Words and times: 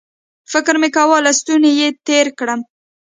فکر 0.51 0.75
مې 0.81 0.89
کاوه 0.95 1.17
له 1.25 1.31
ستوني 1.39 1.71
یې 1.79 1.87
تېر 2.07 2.25
کړم 2.39 2.59